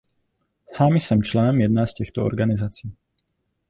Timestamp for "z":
1.87-1.93